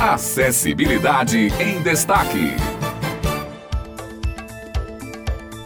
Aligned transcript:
Acessibilidade 0.00 1.52
em 1.60 1.82
Destaque. 1.82 2.54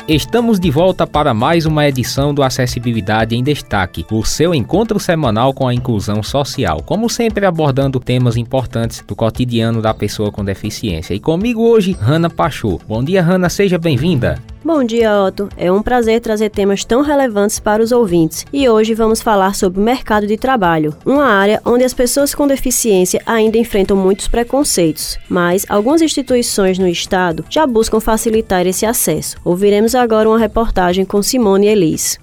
Estamos 0.09 0.59
de 0.59 0.73
volta 0.73 1.07
para 1.07 1.33
mais 1.33 1.67
uma 1.67 1.87
edição 1.87 2.35
do 2.35 2.43
Acessibilidade 2.43 3.37
em 3.37 3.45
Destaque, 3.45 4.05
o 4.11 4.25
seu 4.25 4.53
encontro 4.53 4.99
semanal 4.99 5.55
com 5.55 5.69
a 5.69 5.73
inclusão 5.73 6.21
social, 6.21 6.83
como 6.83 7.09
sempre 7.09 7.47
abordando 7.47 8.01
temas 8.01 8.37
importantes 8.37 9.05
do 9.07 9.15
cotidiano 9.15 9.81
da 9.81 9.95
pessoa 9.95 10.33
com 10.33 10.45
deficiência. 10.45 11.15
E 11.15 11.21
comigo 11.21 11.63
hoje, 11.63 11.93
Rana 11.93 12.29
Pachu. 12.29 12.81
Bom 12.89 13.05
dia, 13.05 13.23
Rana, 13.23 13.49
seja 13.49 13.79
bem-vinda. 13.79 14.43
Bom 14.65 14.83
dia, 14.83 15.13
Otto. 15.23 15.51
É 15.59 15.71
um 15.71 15.83
prazer 15.83 16.23
trazer 16.23 16.49
temas 16.49 16.87
tão 16.87 17.03
relevantes 17.03 17.61
para 17.61 17.83
os 17.83 17.93
ouvintes. 17.93 18.47
E 18.51 18.67
hoje 18.67 18.95
vamos 18.95 19.21
falar 19.21 19.55
sobre 19.55 19.79
o 19.79 19.83
mercado 19.83 20.27
de 20.27 20.39
trabalho, 20.39 20.97
uma 21.05 21.27
área 21.27 21.61
onde 21.67 21.85
as 21.85 21.93
pessoas 21.93 22.35
com 22.35 22.47
deficiência 22.47 23.21
ainda 23.27 23.59
enfrentam 23.59 23.95
muitos 23.95 24.27
preconceitos, 24.27 25.19
mas 25.29 25.67
algumas 25.69 26.01
instituições 26.01 26.79
no 26.79 26.89
estado 26.89 27.45
já 27.51 27.67
buscam 27.67 28.01
facilitar 28.01 28.67
esse 28.67 28.87
acesso. 28.87 29.37
Ouviremos 29.45 29.95
agora 29.95 30.31
uma 30.31 30.39
reportagem 30.39 31.05
com 31.05 31.23
Simone 31.23 31.67
Elis. 31.67 32.19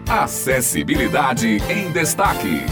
Acessibilidade 0.09 1.63
em 1.71 1.93
Destaque. 1.93 2.63